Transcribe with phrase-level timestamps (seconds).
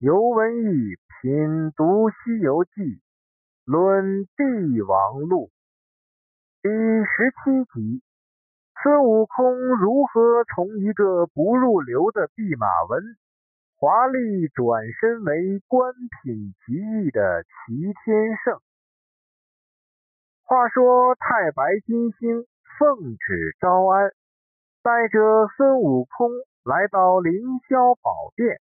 [0.00, 2.70] 尤文义品读《西游记》，
[3.64, 5.50] 论帝王录
[6.60, 8.02] 第十七集：
[8.82, 13.02] 孙悟空如何从一个不入流的弼马温，
[13.76, 18.60] 华丽转身为官品极异的齐天圣？
[20.42, 22.44] 话说太白金星
[22.78, 24.10] 奉旨招安，
[24.82, 26.28] 带着孙悟空
[26.64, 27.32] 来到凌
[27.70, 28.60] 霄宝殿。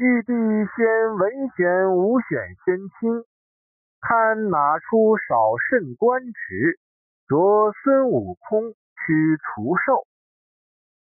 [0.00, 3.24] 玉帝先文选武选仙卿，
[4.00, 6.78] 看哪出少甚官职，
[7.26, 10.06] 着孙悟空驱除兽。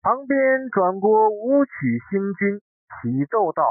[0.04, 1.72] 旁边转过五曲
[2.12, 2.62] 星君，
[3.02, 3.64] 启奏道：“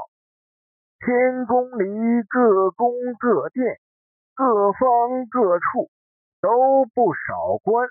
[0.98, 3.78] 天宫里各宫各殿，
[4.34, 5.90] 各方各处
[6.40, 7.86] 都不少官，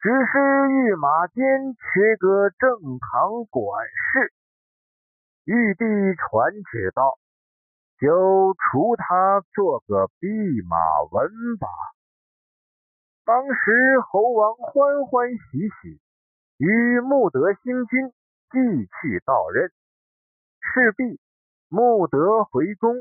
[0.00, 4.32] 只是御马监缺个正堂管事。”
[5.44, 5.84] 玉帝
[6.16, 7.18] 传旨道
[7.98, 10.28] ：“就除他做个弼
[10.68, 10.76] 马
[11.10, 11.66] 温吧。”
[13.24, 16.00] 当时猴王欢欢喜喜，
[16.58, 18.12] 与穆德星君
[18.50, 19.70] 继续到任。
[20.60, 21.20] 势必
[21.68, 22.94] 穆德回宫，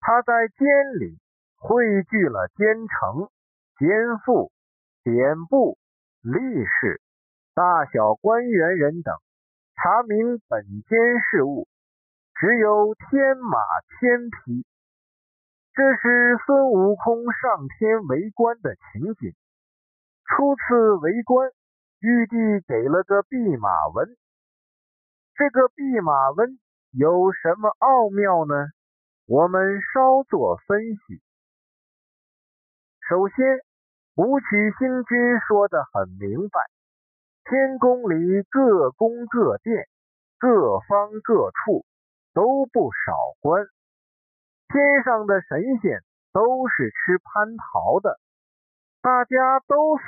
[0.00, 0.66] 他在监
[0.98, 1.18] 里
[1.56, 3.30] 汇聚了监丞、
[3.78, 4.50] 监副、
[5.04, 5.78] 典部、
[6.22, 7.00] 吏士、
[7.54, 9.14] 大小官员人等。
[9.86, 10.98] 查明本间
[11.30, 11.68] 事物，
[12.34, 13.56] 只有天马
[14.00, 14.66] 天匹。
[15.72, 19.32] 这是孙悟空上天为官的情景。
[20.24, 21.52] 初次为官，
[22.00, 24.08] 玉帝给了个弼马温。
[25.36, 26.58] 这个弼马温
[26.90, 28.54] 有什么奥妙呢？
[29.26, 31.22] 我们稍作分析。
[33.08, 33.60] 首先，
[34.16, 34.46] 武曲
[34.80, 36.58] 星君说的很明白。
[37.48, 39.86] 天宫里各宫各殿，
[40.36, 41.86] 各方各处
[42.34, 43.64] 都不少官。
[44.66, 48.18] 天上的神仙都是吃蟠桃的，
[49.00, 50.02] 大家都死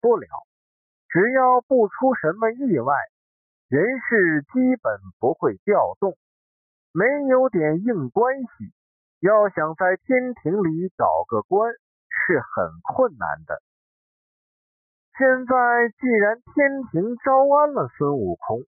[0.00, 0.28] 不了。
[1.08, 2.94] 只要不出什么意外，
[3.68, 6.16] 人事基本不会调动。
[6.92, 8.72] 没有点硬关系，
[9.18, 13.60] 要想在天庭里搞个官是很困难的。
[15.16, 15.54] 现在
[16.00, 18.64] 既然天庭招安了孙悟空，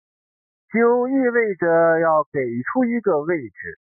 [0.74, 3.78] 就意味着要给出一个位置。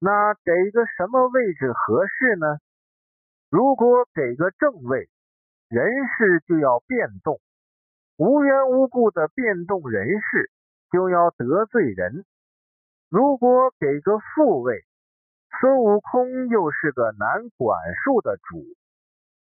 [0.00, 2.58] 那给个什么位置合适呢？
[3.50, 5.10] 如果给个正位，
[5.68, 5.86] 人
[6.16, 7.38] 事就要变动，
[8.16, 10.50] 无缘无故的变动人事
[10.90, 12.24] 就要得罪人。
[13.10, 14.84] 如果给个副位，
[15.60, 18.64] 孙悟空又是个难管束的主。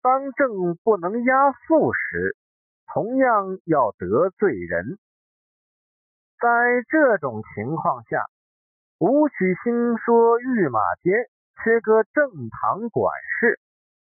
[0.02, 2.38] 当正不能压副时，
[2.94, 4.98] 同样要得罪人。
[6.40, 6.48] 在
[6.90, 8.26] 这种情况下，
[9.00, 11.14] 武曲星说御马监
[11.64, 13.60] 缺个正堂管事，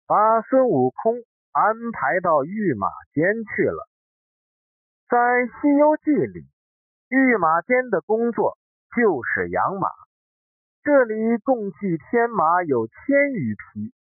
[0.05, 1.15] 把孙悟空
[1.51, 3.23] 安排到御马监
[3.55, 3.87] 去了。
[5.07, 5.17] 在
[5.61, 6.45] 《西游记》里，
[7.07, 8.57] 御马监的工作
[8.95, 9.89] 就是养马，
[10.83, 13.93] 这里共计天马有千余匹。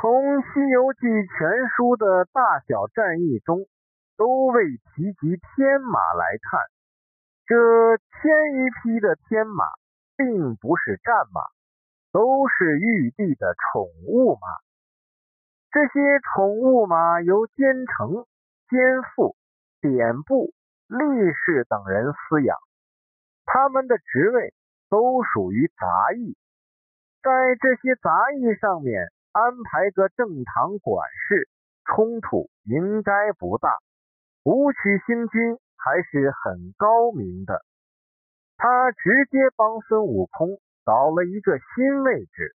[0.00, 3.68] 从《西游记》全书的大小战役中，
[4.16, 6.58] 都未提及天马来看，
[7.44, 9.66] 这千余匹的天马
[10.16, 11.42] 并不是战马，
[12.12, 14.48] 都是玉帝的宠物马。
[15.70, 16.00] 这些
[16.32, 18.24] 宠物马由监丞、
[18.70, 19.36] 监副、
[19.82, 20.54] 典部、
[20.88, 20.96] 力
[21.44, 22.56] 士等人饲养，
[23.44, 24.54] 他们的职位
[24.88, 26.38] 都属于杂役，
[27.22, 29.12] 在这些杂役上面。
[29.32, 31.48] 安排个正堂管事，
[31.84, 33.78] 冲突应该不大。
[34.42, 37.64] 武曲星君还是很高明的，
[38.56, 42.56] 他直接帮孙悟空找了一个新位置。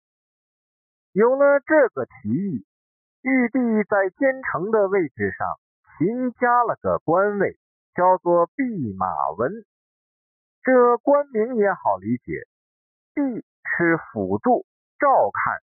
[1.11, 2.65] 有了这个提议，
[3.21, 5.47] 玉帝在天城的位置上
[5.99, 7.59] 新加了个官位，
[7.93, 9.05] 叫做弼马
[9.37, 9.63] 温。
[10.63, 12.47] 这官名也好理解，
[13.13, 13.45] 弼
[13.77, 14.65] 是辅助
[14.97, 15.61] 照看。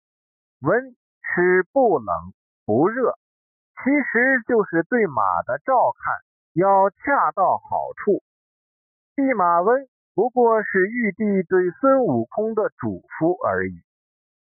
[0.61, 2.33] 温是不冷
[2.65, 3.13] 不热，
[3.83, 6.15] 其实就是对马的照看
[6.53, 8.23] 要恰到好处。
[9.15, 13.73] 弼马温不过是玉帝对孙悟空的嘱咐而已。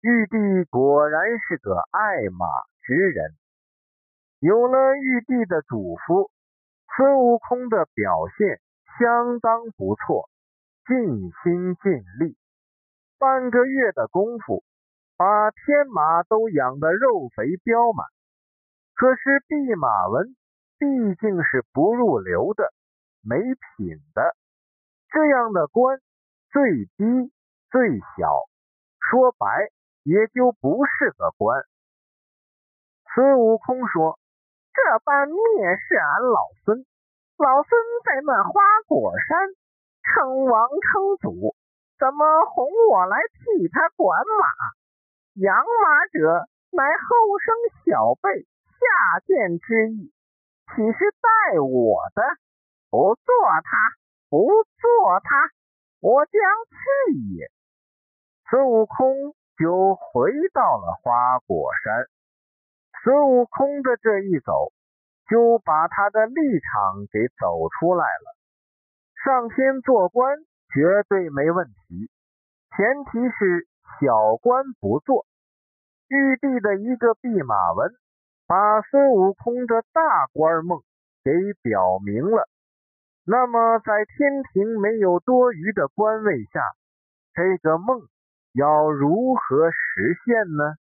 [0.02, 2.46] 玉帝果然是个爱马
[2.84, 3.36] 之人，
[4.40, 6.30] 有了玉帝的嘱咐，
[6.96, 8.62] 孙悟空的表现
[9.00, 10.30] 相当不错，
[10.86, 12.38] 尽心尽力，
[13.18, 14.64] 半个月的功夫。
[15.18, 18.06] 把天马都养得肉肥膘满，
[18.94, 20.36] 可是弼马温
[20.78, 20.86] 毕
[21.16, 22.72] 竟是不入流的、
[23.24, 24.36] 没品的，
[25.10, 26.00] 这样的官
[26.52, 27.34] 最低
[27.72, 28.46] 最小，
[29.02, 29.72] 说白
[30.04, 31.64] 也就不是个官。
[33.16, 34.20] 孙悟空说
[34.72, 36.86] ：“这般蔑视俺老孙，
[37.38, 39.50] 老孙在那花果山
[40.04, 41.56] 称王称祖，
[41.98, 44.46] 怎么哄我来替他管马？
[45.38, 47.54] 养马者乃后生
[47.86, 50.12] 小辈下贱之意，
[50.74, 52.24] 岂是待我的？
[52.90, 53.24] 不做
[53.64, 53.78] 他，
[54.30, 55.52] 不做他，
[56.00, 57.52] 我将去也。”
[58.50, 62.08] 孙悟空就回到了花果山。
[63.04, 64.72] 孙悟空的这一走，
[65.30, 68.36] 就把他的立场给走出来了。
[69.24, 70.40] 上天做官
[70.74, 72.10] 绝对没问题，
[72.76, 73.68] 前提是
[74.00, 75.27] 小官不做。
[76.10, 77.92] 玉帝的一个弼马温，
[78.48, 80.82] 把孙悟空的大官梦
[81.24, 81.32] 给
[81.62, 82.48] 表明了。
[83.26, 86.62] 那么，在天庭没有多余的官位下，
[87.34, 88.08] 这个梦
[88.54, 90.76] 要如何实现呢？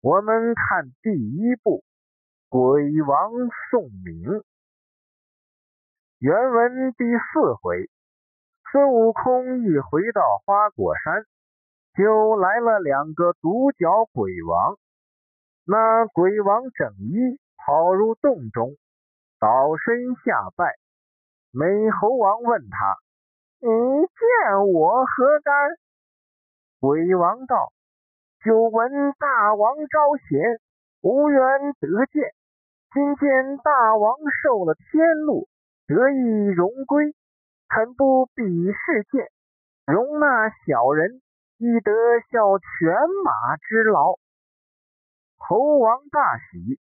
[0.00, 1.80] 我们看第一部
[2.48, 3.32] 《鬼王
[3.70, 4.38] 送冥》，
[6.18, 7.90] 原文第四回，
[8.72, 11.26] 孙悟空一回到花果山，
[11.96, 14.76] 就来了两个独角鬼王。
[15.66, 18.76] 那鬼王整衣跑入洞中，
[19.38, 20.74] 倒身下拜。
[21.52, 22.96] 美猴王问他
[23.62, 25.54] ：“你见我何干？”
[26.80, 27.72] 鬼王道。
[28.44, 30.60] 久闻大王招贤，
[31.00, 31.40] 无缘
[31.80, 32.34] 得见。
[32.92, 35.48] 今见大王受了天禄，
[35.86, 37.14] 得以荣归，
[37.68, 39.30] 肯不比试见，
[39.86, 41.22] 容纳小人，
[41.58, 41.92] 亦得
[42.30, 42.92] 效犬
[43.24, 44.18] 马之劳。
[45.36, 46.80] 猴王大喜，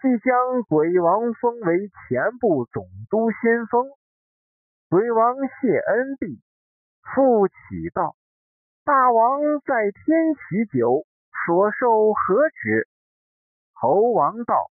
[0.00, 3.88] 即将鬼王封为前部总督先锋。
[4.88, 6.40] 鬼王谢恩毕，
[7.02, 7.54] 复起
[7.92, 8.14] 道。
[8.84, 11.04] 大王在天许久，
[11.44, 12.88] 所受何职？
[13.72, 14.70] 猴王道：“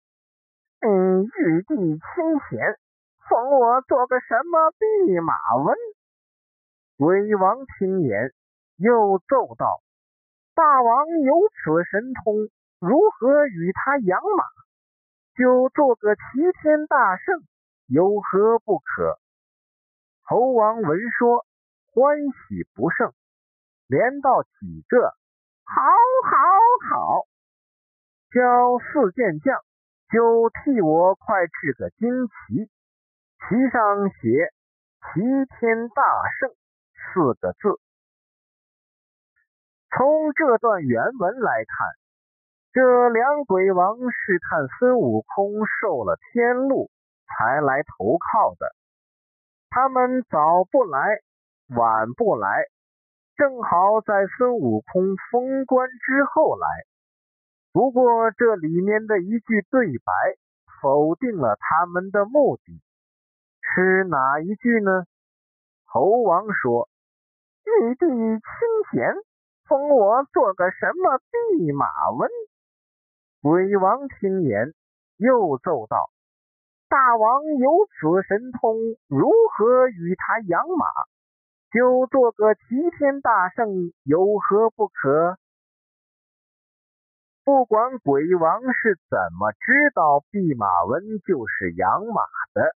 [0.79, 1.99] 嗯，玉帝清
[2.49, 2.79] 闲，
[3.27, 5.75] 封我做个什么弼马温？”
[6.97, 8.31] 鬼王听言，
[8.77, 9.81] 又奏道
[10.53, 12.49] ：“大王有此神通，
[12.79, 14.43] 如何与他养马？
[15.35, 16.21] 就做个齐
[16.61, 17.43] 天大圣，
[17.87, 19.19] 有何不可？”
[20.23, 21.45] 猴王闻说，
[21.93, 23.13] 欢喜不胜。
[23.87, 25.15] 连道几个，
[25.63, 25.81] 好，
[26.23, 27.27] 好，好！
[28.31, 29.61] 叫四件将，
[30.09, 32.65] 就替我快制个旌旗，
[33.47, 34.51] 旗上写
[35.13, 36.03] ‘齐天大
[36.39, 36.49] 圣’
[37.13, 37.79] 四个字。
[39.95, 41.87] 从这段原文来看，
[42.73, 46.89] 这两鬼王是看孙悟空受了天禄
[47.25, 48.75] 才来投靠的，
[49.69, 50.99] 他们早不来，
[51.69, 52.65] 晚不来。
[53.37, 56.67] 正好在孙悟空封官之后来，
[57.71, 60.11] 不过这里面的一句对白
[60.81, 62.81] 否定了他们的目的，
[63.61, 65.05] 是哪一句呢？
[65.85, 66.89] 猴王说
[67.63, 68.41] ：“玉帝清
[68.91, 69.15] 闲，
[69.67, 71.85] 封我做个什么弼马
[72.17, 72.29] 温？”
[73.41, 74.73] 鬼王听言，
[75.17, 76.09] 又奏道
[76.89, 78.75] ：“大王有此神通，
[79.07, 80.85] 如何与他养马？”
[81.71, 82.61] 就做个齐
[82.97, 85.37] 天大圣，有何不可？
[87.43, 92.21] 不管鬼王是怎么知道弼马温就是养马
[92.53, 92.73] 的，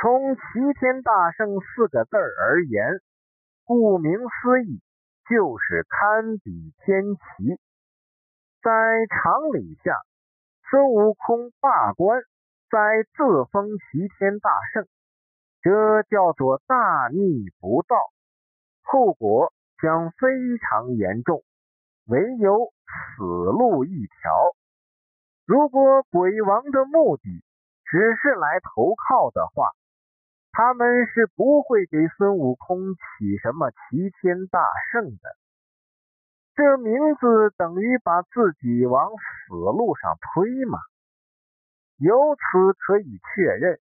[0.00, 0.40] 从齐
[0.80, 3.02] 天大圣四个字而言，
[3.64, 4.80] 顾名思义
[5.28, 7.60] 就是堪比天齐。
[8.62, 8.70] 在
[9.06, 10.00] 常理下，
[10.70, 12.20] 孙悟空罢官，
[12.70, 12.78] 再
[13.16, 14.86] 自封齐天大圣。
[15.60, 17.96] 这叫做大逆不道，
[18.82, 21.42] 后果将非常严重，
[22.06, 22.72] 唯有
[23.16, 24.56] 死路一条。
[25.44, 27.22] 如果鬼王的目的
[27.84, 29.70] 只是来投靠的话，
[30.52, 34.60] 他们是不会给孙悟空起什么齐天大
[34.92, 35.36] 圣的。
[36.54, 40.78] 这名字等于把自己往死路上推嘛。
[41.98, 43.78] 由此可以确认。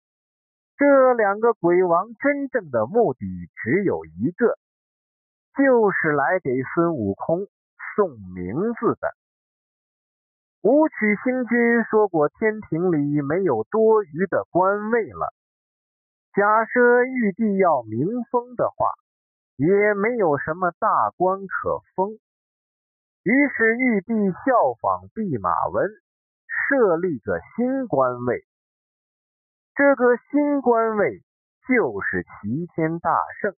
[0.76, 3.20] 这两个鬼王真正的目的
[3.62, 4.58] 只有一个，
[5.56, 7.48] 就是来给孙悟空
[7.96, 9.16] 送名字的。
[10.62, 15.34] 武曲星君说过，天庭里没有多余的官位了。
[16.36, 18.88] 假设玉帝要明封的话，
[19.56, 22.18] 也没有什么大官可封。
[23.22, 24.14] 于是玉帝
[24.44, 25.88] 效仿弼马温，
[26.48, 28.44] 设立个新官位。
[29.76, 31.22] 这个新官位
[31.68, 33.54] 就是齐天大圣。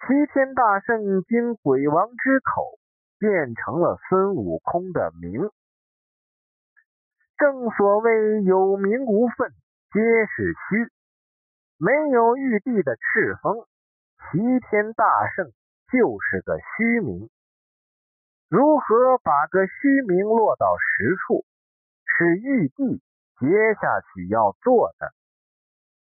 [0.00, 2.78] 齐天大圣经鬼王之口
[3.18, 5.50] 变成了孙悟空的名。
[7.36, 9.52] 正所谓有名无分
[9.92, 10.90] 皆是虚，
[11.78, 13.64] 没有玉帝的敕封，
[14.18, 15.52] 齐天大圣
[15.92, 17.30] 就是个虚名。
[18.48, 21.44] 如何把个虚名落到实处，
[22.04, 23.00] 是玉帝
[23.38, 23.46] 接
[23.80, 25.12] 下去要做的。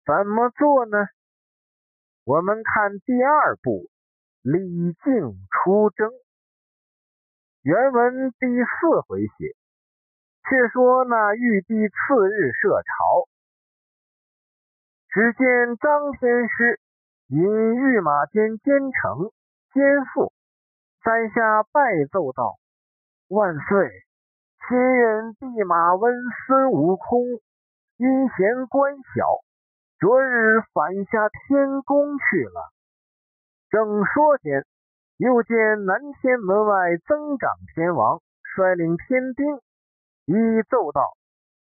[0.07, 1.09] 怎么做呢？
[2.25, 3.91] 我们看第二步，
[4.43, 6.11] 李靖出征。
[7.63, 9.57] 原文第四回写。
[10.47, 13.27] 却说那玉帝次日设朝，
[15.15, 16.81] 只见张天师
[17.29, 19.31] 引御马监监丞
[19.73, 20.33] 监父
[21.05, 21.81] 在下拜
[22.11, 22.57] 奏道
[23.31, 23.91] ：“万岁！
[24.67, 26.13] 新任弼马温
[26.49, 27.21] 孙悟空
[27.97, 29.39] 因嫌官小，
[30.01, 32.73] 昨日返下天宫去了。”
[33.71, 34.65] 正说间，
[35.19, 39.47] 又见南天门外增长天王率领天兵。
[40.25, 41.17] 一奏道：“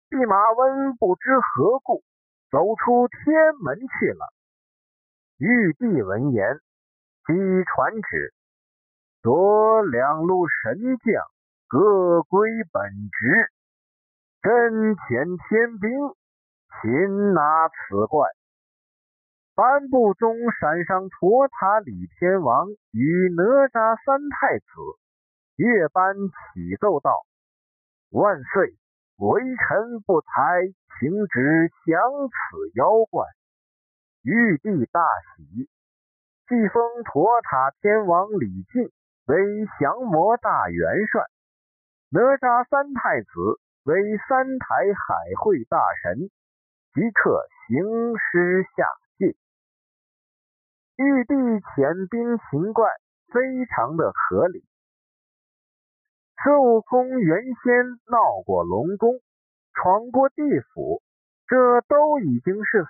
[0.09, 2.01] 弼马温不知何故，
[2.49, 4.33] 走出天门去了。”
[5.37, 6.59] 玉帝闻言，
[7.25, 7.33] 即
[7.65, 8.33] 传旨
[9.21, 11.23] ：“夺两路神将，
[11.67, 13.51] 各归本职，
[14.41, 15.89] 真遣天兵，
[16.81, 18.27] 擒拿此怪。”
[19.53, 24.65] 颁布中闪上托塔李天王与哪吒三太子，
[25.55, 27.25] 月班启奏道。
[28.11, 28.77] 万岁！
[29.17, 30.29] 微臣不才，
[30.99, 33.25] 请旨降此妖怪。
[34.21, 35.01] 玉帝大
[35.35, 35.69] 喜，
[36.47, 38.91] 即封陀塔天王李靖
[39.25, 41.23] 为降魔大元帅，
[42.09, 43.29] 哪吒三太子
[43.83, 46.29] 为三台海会大神，
[46.93, 48.85] 即刻行师下
[49.17, 49.35] 界。
[50.97, 52.89] 玉帝遣兵擒怪，
[53.33, 54.63] 非常的合理。
[56.43, 59.19] 孙悟空原先闹过龙宫，
[59.73, 61.01] 闯过地府，
[61.47, 62.89] 这都已经是死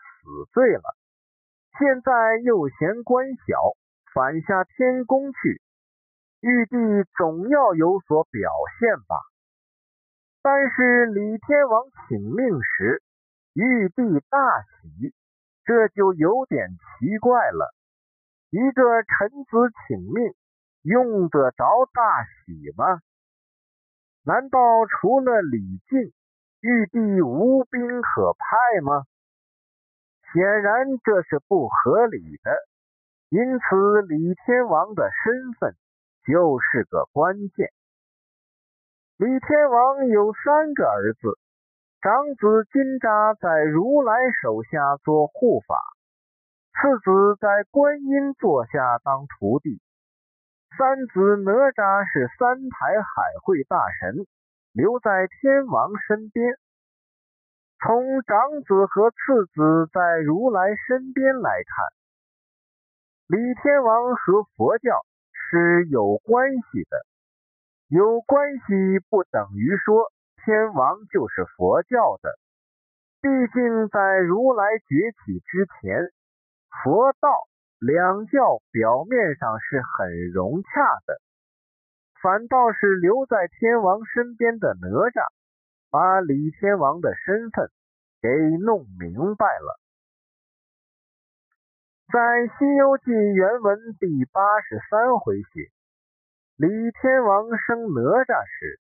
[0.51, 0.83] 罪了。
[1.79, 3.55] 现在又嫌官小，
[4.13, 5.61] 反下天宫去，
[6.41, 6.75] 玉帝
[7.15, 9.15] 总要有所表现吧？
[10.41, 13.01] 但是李天王请命时，
[13.53, 15.13] 玉帝大喜，
[15.63, 16.67] 这就有点
[16.99, 17.73] 奇怪了。
[18.49, 20.33] 一个臣子请命，
[20.81, 23.01] 用得着大喜吗？
[24.27, 26.11] 难道除了李靖，
[26.59, 29.05] 玉帝无兵可派吗？
[30.33, 32.51] 显然这是不合理的，
[33.29, 35.77] 因此李天王的身份
[36.25, 37.71] 就是个关键。
[39.15, 41.39] 李天王有三个儿子，
[42.01, 45.79] 长子金吒在如来手下做护法，
[46.75, 49.81] 次子在观音座下当徒弟。
[50.75, 54.25] 三子哪吒是三台海会大神，
[54.73, 56.55] 留在天王身边。
[57.79, 61.85] 从长子和次子在如来身边来看，
[63.27, 67.05] 李天王和佛教是有关系的。
[67.87, 70.11] 有关系不等于说
[70.43, 72.37] 天王就是佛教的，
[73.21, 76.11] 毕竟在如来崛起之前，
[76.83, 77.29] 佛道。
[77.79, 80.69] 两教表面上是很融洽
[81.05, 81.21] 的，
[82.21, 85.27] 反倒是留在天王身边的哪吒，
[85.91, 87.69] 把李天王的身份
[88.19, 89.79] 给弄明白了。
[92.11, 92.19] 在
[92.57, 95.69] 《西游记》原文第八十三回写，
[96.55, 98.79] 李天王生哪吒时，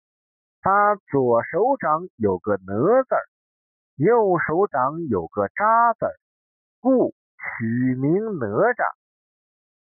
[0.62, 3.14] 他左手掌有个哪字，
[3.96, 6.06] 右手掌有个扎字，
[6.80, 7.12] 故。
[7.56, 8.84] 取名哪吒，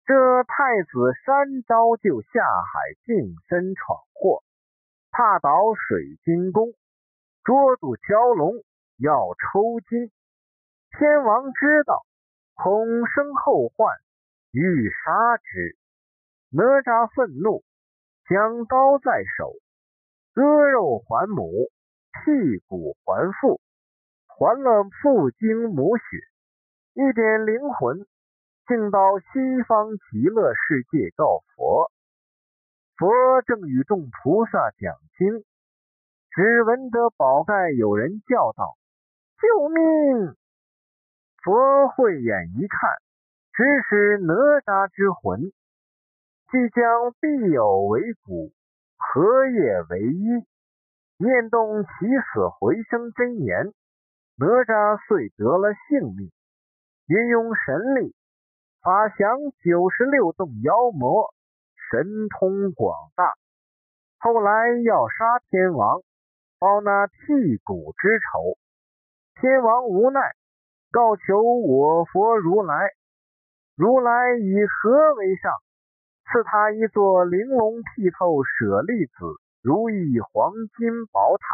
[0.04, 4.42] 这太子三招就下海净身闯祸，
[5.10, 6.74] 踏倒水晶宫，
[7.44, 8.64] 捉住蛟龙
[8.98, 10.10] 要抽筋。
[10.90, 12.04] 天王知道，
[12.54, 13.96] 恐生后患，
[14.52, 15.76] 欲杀之。
[16.50, 17.64] 哪吒愤怒，
[18.28, 19.52] 将刀在手，
[20.34, 21.70] 割肉还母，
[22.12, 23.60] 剔骨还父，
[24.26, 26.04] 还了父精母血。
[26.94, 28.06] 一点灵魂，
[28.68, 31.90] 竟到西方极乐世界告佛。
[32.96, 35.42] 佛正与众菩萨讲经，
[36.30, 38.76] 只闻得宝盖有人叫道
[39.42, 40.36] ：“救命！”
[41.42, 42.90] 佛慧眼一看，
[43.54, 45.40] 只是哪吒之魂，
[46.52, 48.52] 即将必有为骨，
[48.96, 50.46] 何也为一？
[51.16, 53.74] 念动起死回生真言，
[54.36, 56.30] 哪吒遂得了性命。
[57.06, 58.14] 运用神力，
[58.80, 61.34] 法降九十六洞妖魔，
[61.90, 63.34] 神通广大。
[64.18, 66.00] 后来要杀天王，
[66.58, 68.56] 报那剔骨之仇。
[69.38, 70.20] 天王无奈，
[70.90, 72.88] 告求我佛如来。
[73.76, 75.52] 如来以和为上，
[76.24, 79.12] 赐他一座玲珑剔透舍利子
[79.60, 81.44] 如意黄金宝塔。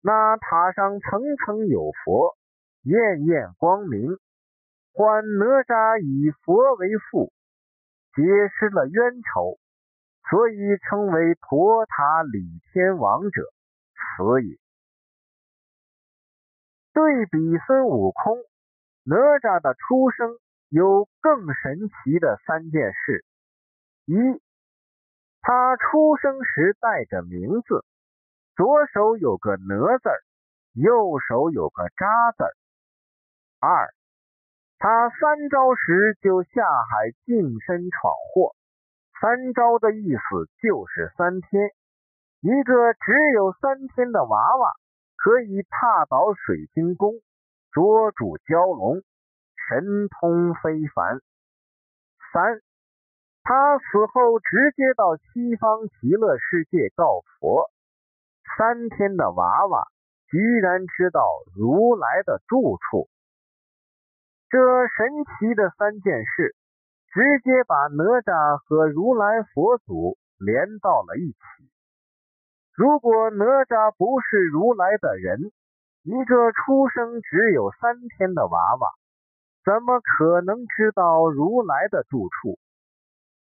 [0.00, 2.38] 那塔上层层有佛，
[2.84, 4.16] 艳艳光明。
[4.92, 7.32] 唤哪吒以佛为父，
[8.14, 9.58] 结识了冤仇，
[10.28, 10.56] 所以
[10.88, 13.42] 称为陀塔李天王者，
[13.94, 14.58] 此也。
[16.92, 18.36] 对比孙悟空，
[19.04, 23.24] 哪吒的出生有更神奇的三件事：
[24.06, 24.14] 一，
[25.40, 27.84] 他出生时带着名字，
[28.56, 30.10] 左手有个哪字，
[30.74, 32.44] 右手有个扎字；
[33.60, 33.94] 二，
[34.80, 38.56] 他三招时就下海净身闯祸，
[39.20, 41.70] 三招的意思就是三天，
[42.40, 44.72] 一个只有三天的娃娃。
[45.22, 47.12] 可以踏倒水晶宫，
[47.72, 49.02] 捉住蛟龙，
[49.68, 51.20] 神通非凡。
[52.32, 52.62] 三，
[53.42, 57.68] 他死后直接到西方极乐世界告佛。
[58.56, 59.88] 三天的娃娃
[60.30, 61.20] 居然知道
[61.54, 63.10] 如来的住处，
[64.50, 66.56] 这神奇的三件事，
[67.14, 71.38] 直接把哪吒和如来佛祖连到了一起。
[72.74, 75.52] 如果哪吒不是如来的人，
[76.02, 78.90] 一个出生只有三天的娃娃，
[79.64, 82.58] 怎么可能知道如来的住处？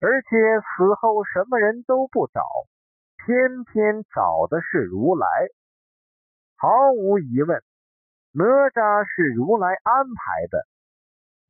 [0.00, 0.28] 而且
[0.60, 2.40] 死后什么人都不找，
[3.24, 5.26] 偏偏找的是如来。
[6.56, 7.60] 毫无疑问，
[8.30, 10.68] 哪吒是如来安排的。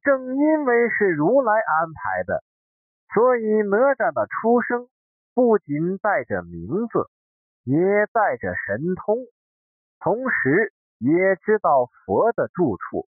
[0.05, 2.45] 正因为是如来安排的，
[3.13, 4.89] 所以哪吒的出生
[5.35, 7.11] 不仅带着名字。
[7.67, 7.75] 也
[8.13, 9.17] 带着神通，
[9.99, 13.09] 同时也知道佛的住处。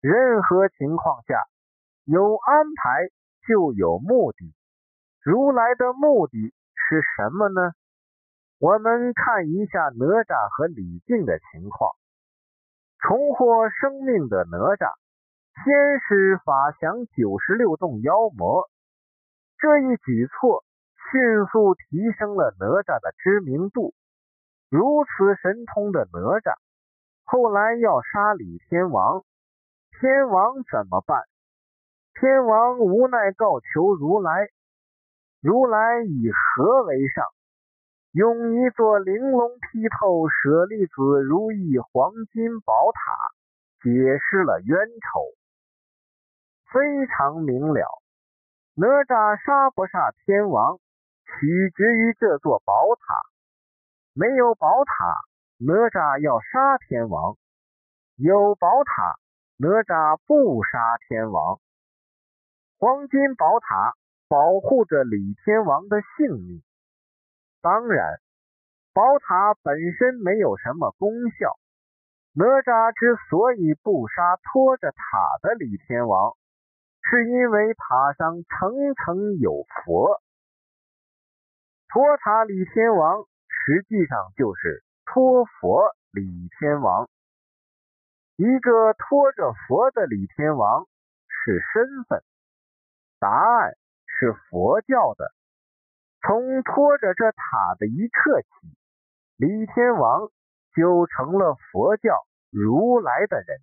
[0.00, 1.40] 任何情况下，
[2.04, 3.06] 有安排
[3.46, 4.56] 就有目的。
[5.22, 7.74] 如来的目的是什么呢？
[8.58, 11.92] 我们看一下哪吒和李靖的情况。
[13.00, 14.92] 重获生命的哪吒，
[15.64, 18.68] 先是法降九十六洞妖魔，
[19.58, 20.64] 这一举措。
[21.10, 23.94] 迅速提升了哪吒的知名度。
[24.68, 26.52] 如此神通的哪吒，
[27.24, 29.24] 后来要杀李天王，
[29.98, 31.22] 天王怎么办？
[32.20, 34.48] 天王无奈告求如来，
[35.40, 37.24] 如来以和为上，
[38.12, 43.00] 用一座玲珑剔透舍利子如意黄金宝塔
[43.82, 45.20] 解释了冤仇，
[46.72, 47.84] 非常明了。
[48.74, 50.78] 哪吒杀不杀天王？
[51.26, 53.20] 取决于这座宝塔，
[54.14, 55.20] 没有宝塔，
[55.58, 57.36] 哪吒要杀天王；
[58.16, 59.18] 有宝塔，
[59.58, 61.60] 哪吒不杀天王。
[62.78, 63.92] 黄金宝塔
[64.28, 66.62] 保护着李天王的性命。
[67.60, 68.20] 当然，
[68.92, 71.58] 宝塔本身没有什么功效。
[72.34, 74.96] 哪吒之所以不杀拖着塔
[75.42, 76.36] 的李天王，
[77.02, 80.20] 是因为塔上层层有佛。
[81.88, 86.22] 托塔李天王实际上就是托佛李
[86.60, 87.08] 天王，
[88.36, 90.86] 一个托着佛的李天王
[91.26, 92.22] 是身份，
[93.18, 93.72] 答案
[94.06, 95.32] 是佛教的。
[96.26, 98.48] 从托着这塔的一刻起，
[99.36, 100.30] 李天王
[100.74, 103.60] 就成了佛教如来的人。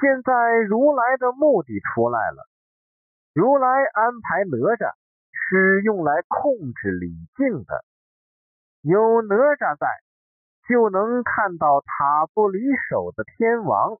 [0.00, 2.48] 现在如来的目的出来了，
[3.32, 4.94] 如来安排哪吒。
[5.54, 7.84] 是用来控制李靖的。
[8.80, 9.86] 有哪吒在，
[10.66, 13.98] 就能看到塔不离手的天王。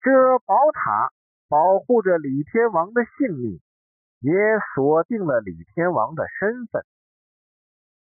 [0.00, 1.12] 这宝塔
[1.48, 3.60] 保护着李天王的性命，
[4.22, 4.32] 也
[4.74, 6.82] 锁定了李天王的身份。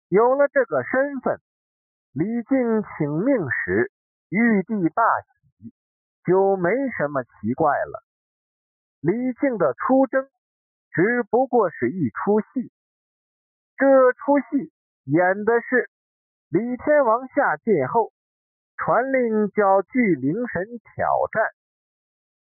[0.08, 1.38] 有了这个身份，
[2.12, 3.92] 李靖请命时，
[4.30, 5.74] 玉帝大喜，
[6.24, 8.02] 就没什么奇怪了。
[9.00, 10.26] 李靖的出征。
[10.96, 12.72] 只不过是一出戏，
[13.76, 14.72] 这出戏
[15.04, 15.90] 演的是
[16.48, 18.14] 李天王下界后，
[18.78, 21.44] 传令叫巨灵神挑战，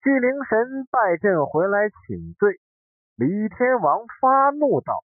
[0.01, 2.59] 巨灵神败阵回来请罪，
[3.21, 5.03] 李天王发怒道：“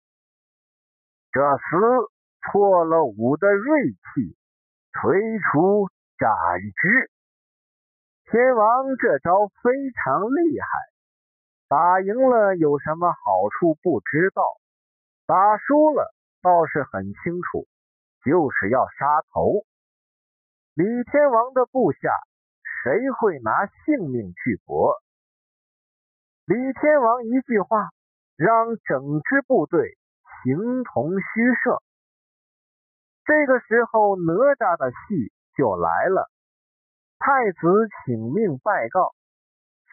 [1.34, 2.12] 这厮
[2.44, 4.38] 错了吾的锐气，
[4.92, 6.30] 推出斩
[6.62, 7.10] 之。”
[8.30, 10.68] 天王这招非常厉害，
[11.68, 14.44] 打赢了有什么好处不知道，
[15.26, 17.66] 打输了倒是很清楚，
[18.24, 19.66] 就是要杀头。
[20.76, 22.12] 李天王的部下
[22.84, 25.02] 谁会拿性命去搏？
[26.46, 27.90] 李天王一句话，
[28.36, 29.98] 让整支部队
[30.44, 31.82] 形同虚设。
[33.26, 36.30] 这个时候，哪吒的戏就来了。
[37.20, 39.16] 太子请命拜告：“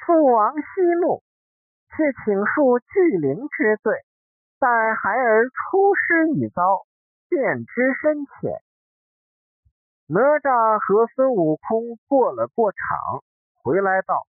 [0.05, 1.22] 父王息怒，
[1.90, 3.94] 且请恕巨灵之罪，
[4.59, 6.87] 待孩儿出师一遭，
[7.29, 8.59] 便知深浅。”
[10.11, 13.22] 哪吒和孙悟空过了过场，
[13.62, 14.26] 回来道：“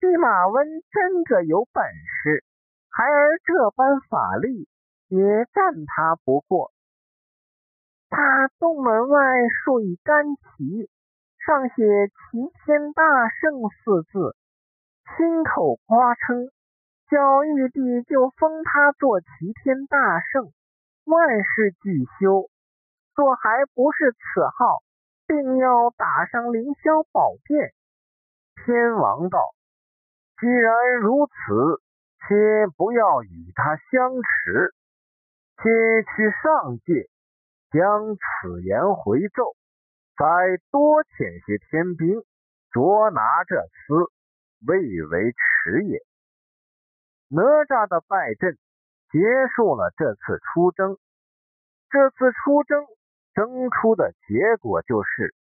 [0.00, 1.84] 弼马温真个有本
[2.22, 2.42] 事，
[2.90, 4.68] 孩儿这般法力，
[5.08, 6.72] 也战他不过。
[8.08, 10.90] 他洞门外竖一杆旗。”
[11.38, 14.36] 上写“齐天大圣”四字，
[15.16, 16.50] 亲口夸称，
[17.08, 19.26] 叫玉帝就封他做齐
[19.62, 20.52] 天大圣，
[21.04, 22.50] 万事俱休。
[23.14, 24.82] 若还不是此号，
[25.26, 27.72] 定要打上凌霄宝殿。
[28.66, 29.38] 天王道
[30.38, 31.80] ：“既然如此，
[32.26, 34.74] 且不要与他相持，
[35.56, 37.08] 且去上界，
[37.70, 39.54] 将此言回奏。”
[40.18, 40.24] 再
[40.72, 42.24] 多遣些天兵
[42.72, 43.54] 捉拿这
[43.86, 44.10] 厮，
[44.66, 46.02] 未为迟也。
[47.28, 48.58] 哪吒的败阵
[49.12, 49.20] 结
[49.54, 50.98] 束了这次出征。
[51.88, 52.84] 这次出征
[53.32, 55.36] 征出的结果就是，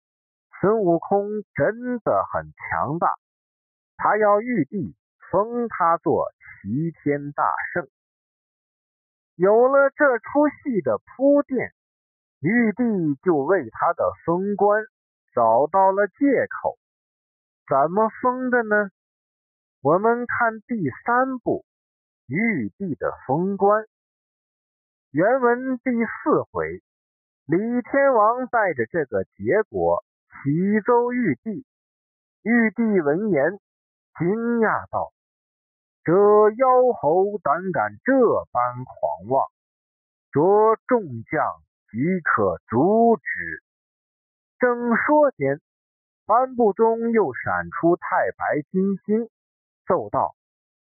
[0.59, 3.13] 孙悟空真的很强大。
[3.99, 4.97] 他要玉帝
[5.31, 7.44] 封他做齐天大
[7.75, 7.87] 圣。
[9.35, 11.75] 有了这出戏的铺垫。
[12.44, 12.83] 玉帝
[13.22, 14.83] 就为他的封官
[15.33, 16.77] 找到了借口，
[17.68, 18.90] 怎么封的呢？
[19.81, 21.64] 我们看第三部
[22.35, 23.85] 《玉帝的封官》
[25.12, 26.83] 原文第四回，
[27.46, 31.64] 李天王带着这个结果启奏玉帝，
[32.42, 33.53] 玉帝闻言
[34.18, 35.12] 惊讶道
[36.05, 38.12] ：“这妖猴胆敢这
[38.51, 39.49] 般狂妄，
[40.33, 41.62] 着众将。”
[41.93, 43.62] 即可阻止。
[44.59, 45.61] 正说间，
[46.25, 49.29] 帆布中又闪出太白金星，
[49.87, 50.35] 奏道：“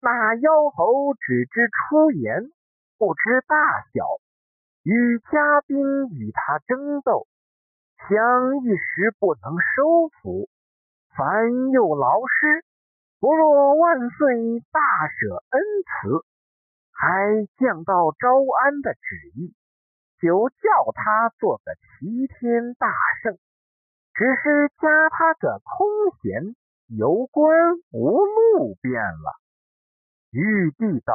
[0.00, 2.48] 那妖猴只知出言，
[2.96, 4.06] 不知大小，
[4.84, 7.26] 与家兵与他争斗，
[8.08, 10.48] 想一时不能收服，
[11.14, 12.64] 凡有劳师，
[13.20, 16.24] 不若万岁大舍恩慈，
[16.92, 18.28] 还降到招
[18.62, 19.00] 安的旨
[19.34, 19.54] 意。”
[20.18, 22.88] 就叫他做个齐天大
[23.22, 23.36] 圣，
[24.14, 25.86] 只是加他个空
[26.22, 26.56] 闲，
[26.88, 27.54] 有官
[27.92, 29.36] 无路便了。
[30.30, 31.12] 玉帝道：“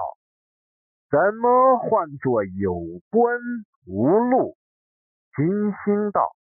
[1.10, 2.76] 怎么唤作有
[3.10, 3.40] 官
[3.88, 4.56] 无路？”
[5.36, 6.36] 金星道：“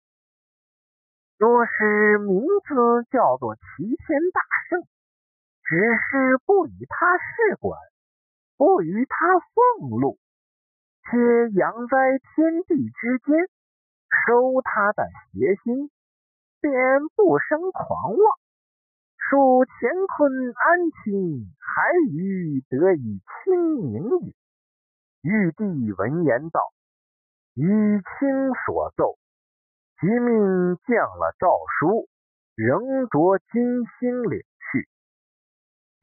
[1.39, 4.83] 若是名字叫做齐天大圣，
[5.69, 7.79] 只是不与他事管，
[8.57, 10.17] 不与他俸禄。”
[11.05, 11.17] 且
[11.53, 13.37] 养在天地之间，
[14.25, 15.91] 收他的邪心，
[16.59, 16.73] 便
[17.15, 18.39] 不生狂妄。
[19.17, 24.33] 数乾坤安清，还余得以清明也。
[25.21, 26.61] 玉帝闻言道
[27.53, 29.17] ：“以卿所奏，
[29.99, 32.07] 即命降了诏书，
[32.55, 34.43] 仍着金星领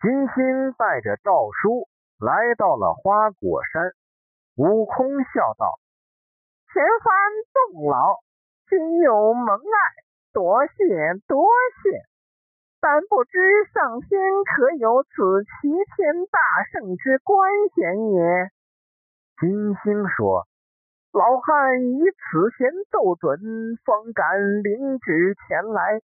[0.06, 1.88] 去。”金星带着诏书
[2.20, 3.90] 来到了花果山。
[4.56, 5.80] 悟空笑道
[6.72, 7.12] ：“前番
[7.52, 8.20] 动劳，
[8.70, 9.78] 今有蒙爱，
[10.32, 10.74] 多谢
[11.26, 11.48] 多
[11.82, 11.90] 谢。
[12.80, 13.40] 但不知
[13.74, 14.08] 上天
[14.44, 16.38] 可有此齐天大
[16.70, 18.50] 圣之官衔也？”
[19.40, 20.46] 金星说
[21.12, 23.40] ：“老汉以此贤奏准，
[23.84, 26.00] 方敢领旨前来。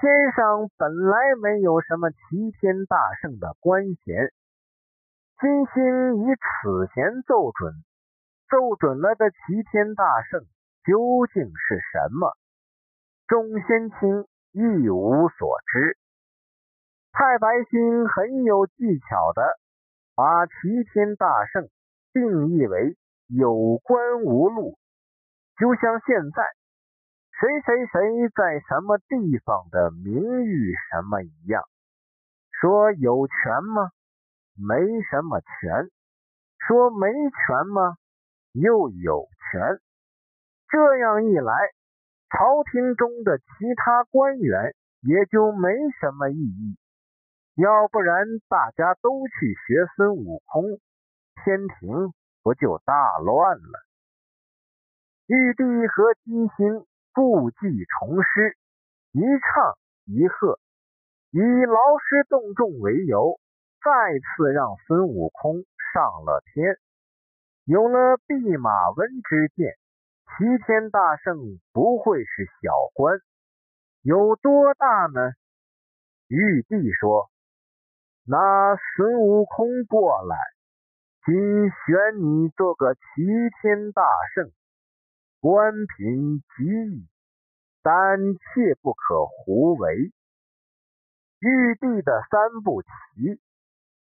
[0.00, 4.32] 天上本来没有什么齐天大圣的官衔。”
[5.40, 7.72] 金星以此弦奏准，
[8.48, 9.36] 奏准了的齐
[9.70, 10.42] 天大圣
[10.84, 12.36] 究竟是什么？
[13.26, 15.98] 众仙卿一无所知。
[17.12, 19.58] 太白星很有技巧的
[20.14, 20.52] 把齐
[20.92, 21.68] 天大圣
[22.12, 24.78] 定义为有官无禄，
[25.58, 26.42] 就像现在
[27.40, 31.62] 谁谁谁在什么地方的名誉什么一样。
[32.50, 33.92] 说有权吗？
[34.56, 34.74] 没
[35.08, 35.88] 什么权，
[36.66, 37.96] 说没权吗？
[38.54, 39.78] 又有权。
[40.66, 41.54] 这样一来，
[42.28, 43.44] 朝廷中的其
[43.76, 45.70] 他官员也就没
[46.00, 46.76] 什么意义。
[47.54, 50.64] 要不然大家都去学孙悟空，
[51.44, 53.78] 天庭不就大乱了？
[55.28, 58.56] 玉帝和金星故技重施，
[59.12, 60.58] 一唱一和，
[61.30, 63.38] 以劳师动众为由，
[63.82, 66.76] 再次让孙悟空上了天。
[67.64, 69.76] 有了弼马温之见，
[70.24, 71.36] 齐天大圣
[71.72, 73.18] 不会是小官，
[74.02, 75.32] 有多大呢？
[76.28, 77.30] 玉帝说。
[78.24, 80.36] 那孙悟空过来，
[81.24, 81.34] 今
[81.70, 83.00] 选你做个齐
[83.60, 84.02] 天大
[84.34, 84.50] 圣，
[85.40, 87.06] 官品极矣，
[87.82, 90.12] 但切不可胡为。
[91.40, 93.40] 玉帝的三步棋，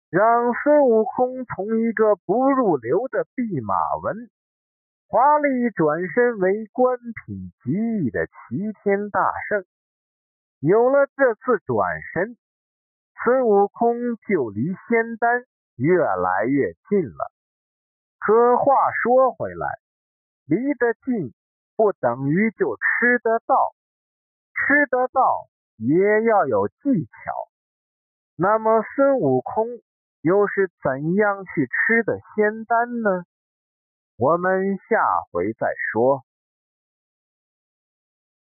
[0.10, 4.30] 让孙悟空从一个不入流的弼马温，
[5.08, 9.66] 华丽转身为官品极异的齐天大圣。
[10.60, 12.38] 有了这次转身。
[13.24, 15.44] 孙悟空就离仙丹
[15.76, 17.32] 越来越近了。
[18.20, 19.68] 可话说回来，
[20.48, 21.34] 离得近
[21.76, 23.76] 不等于就吃得到，
[24.56, 27.50] 吃得到也要有技巧。
[28.38, 29.68] 那么孙悟空
[30.22, 33.26] 又是怎样去吃的仙丹呢？
[34.18, 36.24] 我们下回再说。